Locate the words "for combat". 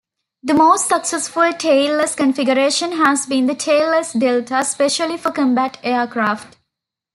5.17-5.77